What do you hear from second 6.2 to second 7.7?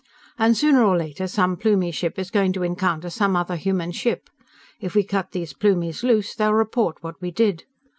they'll report what we did.